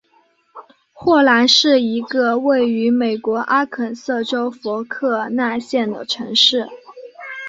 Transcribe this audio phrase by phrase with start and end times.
[0.93, 6.67] 霍兰是一个位于美国阿肯色州福克纳县的城市。